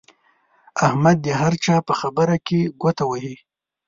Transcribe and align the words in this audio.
احمد 0.85 1.17
د 1.25 1.27
هر 1.41 1.53
چا 1.63 1.75
په 1.87 1.93
خبره 1.99 2.35
کې 2.47 2.59
ګوته 2.81 3.03
وهي. 3.07 3.35